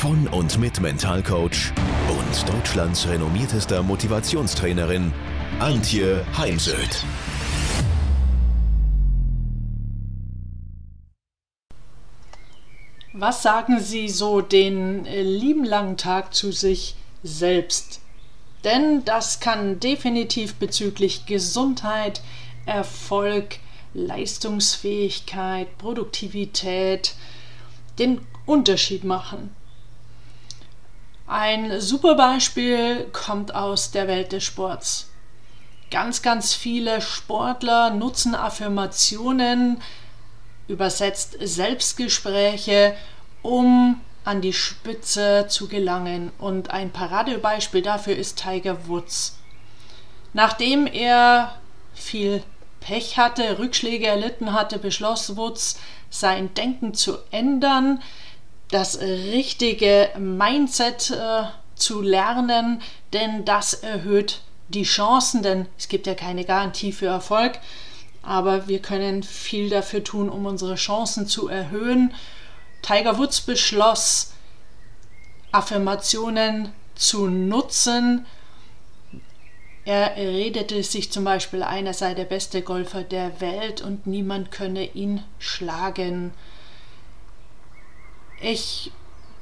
[0.00, 1.74] von und mit Mentalcoach
[2.08, 5.12] und Deutschlands renommiertester Motivationstrainerin
[5.58, 7.04] Antje Heimsöth.
[13.12, 18.00] Was sagen Sie so den äh, lieben langen Tag zu sich selbst?
[18.64, 22.22] Denn das kann definitiv bezüglich Gesundheit,
[22.64, 23.58] Erfolg,
[23.92, 27.16] Leistungsfähigkeit, Produktivität
[27.98, 29.59] den Unterschied machen.
[31.30, 35.10] Ein super Beispiel kommt aus der Welt des Sports.
[35.92, 39.80] Ganz, ganz viele Sportler nutzen Affirmationen,
[40.66, 42.96] übersetzt Selbstgespräche,
[43.42, 46.32] um an die Spitze zu gelangen.
[46.38, 49.38] Und ein Paradebeispiel dafür ist Tiger Woods.
[50.32, 51.54] Nachdem er
[51.94, 52.42] viel
[52.80, 55.78] Pech hatte, Rückschläge erlitten hatte, beschloss Woods,
[56.10, 58.02] sein Denken zu ändern,
[58.70, 66.14] das richtige Mindset äh, zu lernen, denn das erhöht die Chancen, denn es gibt ja
[66.14, 67.58] keine Garantie für Erfolg,
[68.22, 72.14] aber wir können viel dafür tun, um unsere Chancen zu erhöhen.
[72.82, 74.32] Tiger Woods beschloss,
[75.52, 78.26] Affirmationen zu nutzen,
[79.84, 84.50] er redete sich zum Beispiel ein, er sei der beste Golfer der Welt und niemand
[84.50, 86.32] könne ihn schlagen.
[88.42, 88.90] Ich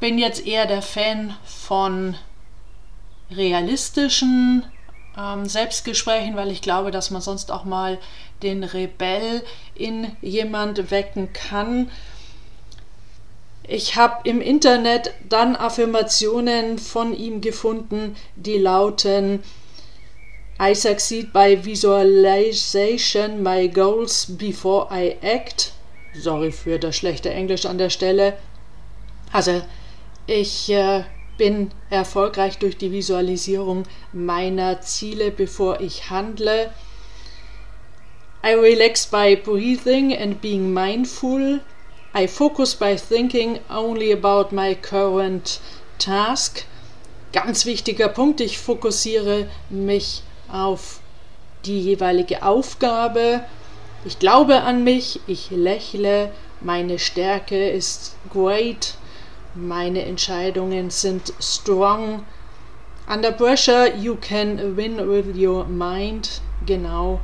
[0.00, 2.16] bin jetzt eher der Fan von
[3.30, 4.64] realistischen
[5.16, 7.98] ähm, Selbstgesprächen, weil ich glaube, dass man sonst auch mal
[8.42, 9.44] den Rebell
[9.74, 11.90] in jemand wecken kann.
[13.62, 19.44] Ich habe im Internet dann Affirmationen von ihm gefunden, die lauten,
[20.60, 25.72] I succeed by visualization my goals before I act.
[26.14, 28.36] Sorry für das schlechte Englisch an der Stelle.
[29.32, 29.62] Also,
[30.26, 31.04] ich äh,
[31.36, 36.70] bin erfolgreich durch die Visualisierung meiner Ziele, bevor ich handle.
[38.44, 41.60] I relax by breathing and being mindful.
[42.14, 45.60] I focus by thinking only about my current
[45.98, 46.64] task.
[47.32, 51.00] Ganz wichtiger Punkt, ich fokussiere mich auf
[51.66, 53.44] die jeweilige Aufgabe.
[54.04, 58.94] Ich glaube an mich, ich lächle, meine Stärke ist great,
[59.54, 62.24] meine Entscheidungen sind strong.
[63.08, 66.40] Under pressure you can win with your mind.
[66.66, 67.20] Genau.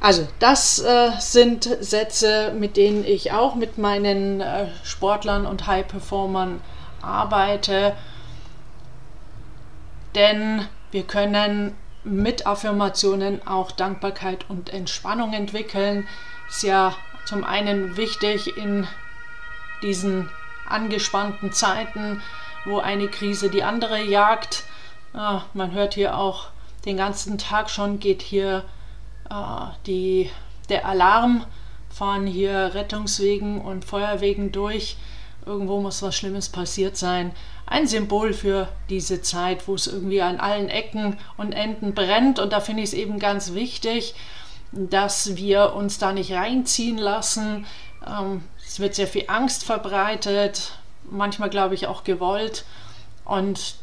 [0.00, 6.60] Also, das äh, sind Sätze, mit denen ich auch mit meinen äh, Sportlern und High-Performern
[7.02, 7.96] arbeite.
[10.14, 16.06] Denn wir können mit Affirmationen auch Dankbarkeit und Entspannung entwickeln.
[16.48, 18.86] Ist ja zum einen wichtig in
[19.82, 20.30] diesen
[20.70, 22.22] angespannten Zeiten,
[22.64, 24.64] wo eine Krise die andere jagt.
[25.12, 26.48] Ah, man hört hier auch
[26.84, 28.64] den ganzen Tag schon, geht hier
[29.30, 29.34] äh,
[29.86, 30.30] die,
[30.68, 31.44] der Alarm,
[31.90, 34.96] fahren hier Rettungswegen und Feuerwegen durch.
[35.44, 37.32] Irgendwo muss was Schlimmes passiert sein
[37.66, 42.38] ein Symbol für diese Zeit, wo es irgendwie an allen Ecken und Enden brennt.
[42.38, 44.14] Und da finde ich es eben ganz wichtig,
[44.72, 47.66] dass wir uns da nicht reinziehen lassen.
[48.06, 48.44] Ähm,
[48.76, 50.72] es wird sehr viel Angst verbreitet,
[51.10, 52.66] manchmal glaube ich auch gewollt.
[53.24, 53.76] Und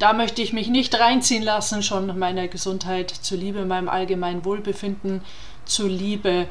[0.00, 5.22] da möchte ich mich nicht reinziehen lassen, schon meiner Gesundheit zuliebe, meinem allgemeinen Wohlbefinden
[5.66, 6.48] zuliebe.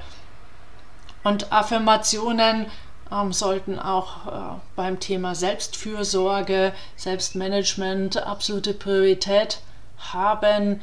[1.25, 2.67] Und Affirmationen
[3.11, 9.59] ähm, sollten auch äh, beim Thema Selbstfürsorge, Selbstmanagement absolute Priorität
[9.97, 10.79] haben.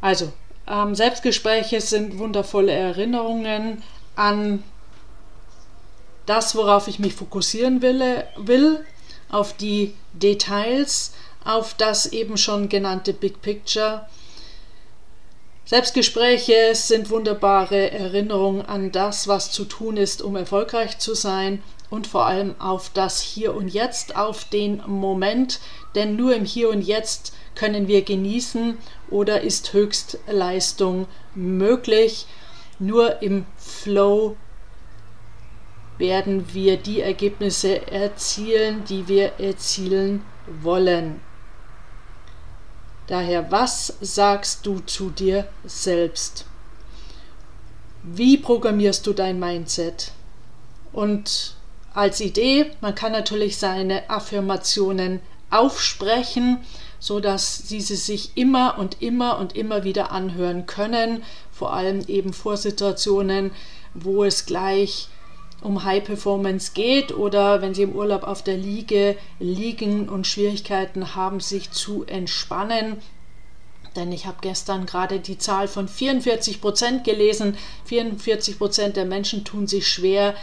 [0.00, 0.32] Also,
[0.66, 3.82] ähm, Selbstgespräche sind wundervolle Erinnerungen
[4.16, 4.62] an
[6.26, 8.84] das, worauf ich mich fokussieren will, will
[9.28, 11.12] auf die Details,
[11.44, 14.06] auf das eben schon genannte Big Picture.
[15.64, 22.06] Selbstgespräche sind wunderbare Erinnerungen an das, was zu tun ist, um erfolgreich zu sein und
[22.06, 25.60] vor allem auf das Hier und Jetzt, auf den Moment,
[25.94, 28.78] denn nur im Hier und Jetzt können wir genießen
[29.10, 32.26] oder ist Höchstleistung möglich.
[32.78, 34.38] Nur im Flow
[35.98, 40.24] werden wir die Ergebnisse erzielen, die wir erzielen
[40.62, 41.20] wollen.
[43.06, 46.46] Daher, was sagst du zu dir selbst?
[48.02, 50.12] Wie programmierst du dein Mindset?
[50.94, 51.56] Und
[51.94, 56.58] als Idee, man kann natürlich seine Affirmationen aufsprechen,
[56.98, 62.32] so dass diese sich immer und immer und immer wieder anhören können, vor allem eben
[62.32, 63.50] vor Situationen,
[63.94, 65.08] wo es gleich
[65.60, 71.14] um High Performance geht oder wenn Sie im Urlaub auf der Liege liegen und Schwierigkeiten
[71.14, 72.96] haben, sich zu entspannen.
[73.94, 77.56] Denn ich habe gestern gerade die Zahl von 44 Prozent gelesen.
[77.84, 80.34] 44 Prozent der Menschen tun sich schwer,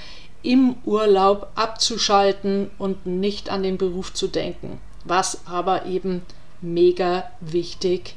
[0.42, 4.80] im Urlaub abzuschalten und nicht an den Beruf zu denken.
[5.06, 6.22] Was aber eben
[6.62, 8.16] mega wichtig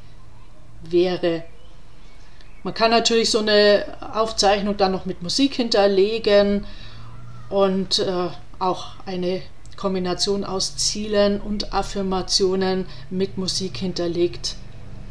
[0.82, 1.44] wäre.
[2.64, 3.84] Man kann natürlich so eine
[4.14, 6.64] Aufzeichnung dann noch mit Musik hinterlegen
[7.50, 8.28] und äh,
[8.58, 9.42] auch eine
[9.76, 14.56] Kombination aus Zielen und Affirmationen mit Musik hinterlegt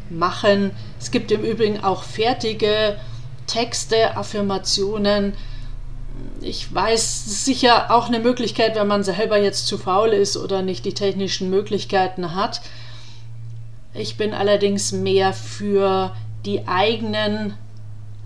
[0.10, 0.72] machen.
[1.00, 2.98] Es gibt im Übrigen auch fertige
[3.48, 5.34] Texte, Affirmationen.
[6.42, 10.86] Ich weiß sicher auch eine Möglichkeit, wenn man selber jetzt zu faul ist oder nicht
[10.86, 12.62] die technischen Möglichkeiten hat.
[13.94, 16.16] Ich bin allerdings mehr für
[16.46, 17.54] die eigenen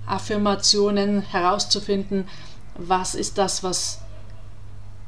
[0.06, 2.28] Affirmationen herauszufinden,
[2.78, 4.02] was ist das, was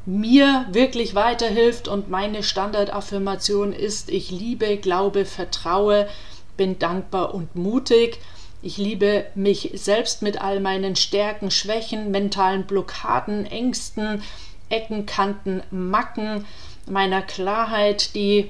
[0.06, 6.08] mir wirklich weiterhilft und meine Standardaffirmation ist, ich liebe, glaube, vertraue,
[6.56, 8.20] bin dankbar und mutig.
[8.62, 14.24] Ich liebe mich selbst mit all meinen Stärken, Schwächen, mentalen Blockaden, Ängsten,
[14.70, 16.46] Ecken, Kanten, Macken,
[16.88, 18.50] meiner Klarheit, die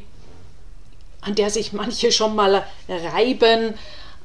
[1.22, 3.74] an der sich manche schon mal reiben,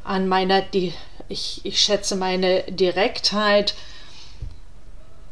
[0.04, 0.92] an meiner, die,
[1.28, 3.74] ich, ich schätze meine Direktheit,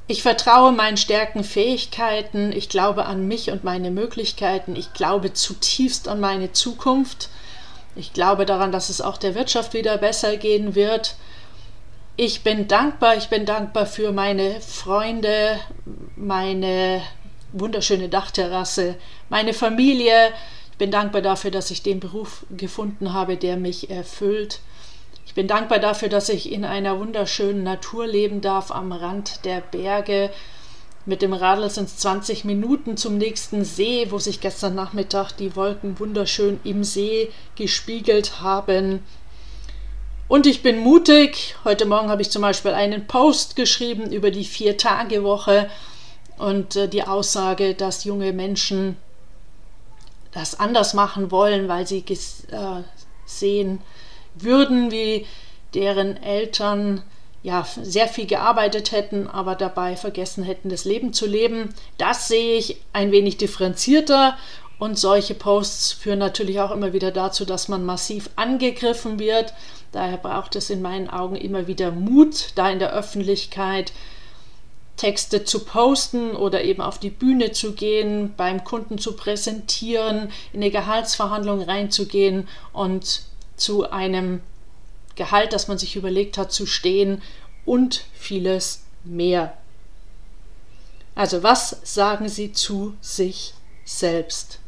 [0.08, 6.08] ich vertraue meinen Stärken, Fähigkeiten, ich glaube an mich und meine Möglichkeiten, ich glaube zutiefst
[6.08, 7.28] an meine Zukunft,
[8.00, 11.16] ich glaube daran, dass es auch der Wirtschaft wieder besser gehen wird.
[12.16, 15.60] Ich bin dankbar, ich bin dankbar für meine Freunde,
[16.16, 17.02] meine
[17.52, 18.96] wunderschöne Dachterrasse,
[19.28, 20.32] meine Familie.
[20.72, 24.60] Ich bin dankbar dafür, dass ich den Beruf gefunden habe, der mich erfüllt.
[25.26, 29.60] Ich bin dankbar dafür, dass ich in einer wunderschönen Natur leben darf am Rand der
[29.60, 30.30] Berge.
[31.10, 35.56] Mit dem Radl sind es 20 Minuten zum nächsten See, wo sich gestern Nachmittag die
[35.56, 39.04] Wolken wunderschön im See gespiegelt haben.
[40.28, 41.56] Und ich bin mutig.
[41.64, 45.68] Heute Morgen habe ich zum Beispiel einen Post geschrieben über die Vier-Tage-Woche
[46.38, 48.96] und äh, die Aussage, dass junge Menschen
[50.30, 52.04] das anders machen wollen, weil sie
[52.52, 52.82] äh,
[53.26, 53.80] sehen,
[54.36, 55.26] würden, wie
[55.74, 57.02] deren Eltern
[57.42, 61.74] ja sehr viel gearbeitet hätten, aber dabei vergessen hätten, das Leben zu leben.
[61.98, 64.36] Das sehe ich ein wenig differenzierter
[64.78, 69.52] und solche Posts führen natürlich auch immer wieder dazu, dass man massiv angegriffen wird.
[69.92, 73.92] Daher braucht es in meinen Augen immer wieder Mut, da in der Öffentlichkeit
[74.96, 80.60] Texte zu posten oder eben auf die Bühne zu gehen, beim Kunden zu präsentieren, in
[80.60, 83.22] eine Gehaltsverhandlung reinzugehen und
[83.56, 84.40] zu einem
[85.20, 87.20] Gehalt, das man sich überlegt hat, zu stehen
[87.66, 89.52] und vieles mehr.
[91.14, 93.52] Also was sagen Sie zu sich
[93.84, 94.60] selbst?